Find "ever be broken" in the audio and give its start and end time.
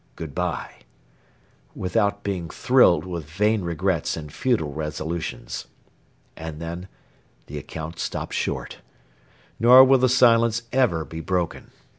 10.73-11.69